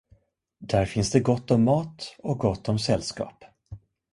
Där 0.59 0.85
finns 0.85 1.11
det 1.11 1.19
gott 1.19 1.51
om 1.51 1.63
mat 1.63 2.15
och 2.19 2.39
gott 2.39 2.69
om 2.69 2.79
sällskap. 2.79 3.43